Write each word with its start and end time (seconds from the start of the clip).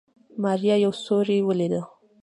ماريا 0.43 0.75
يو 0.83 0.91
سيوری 1.03 1.37
وليد. 1.47 1.73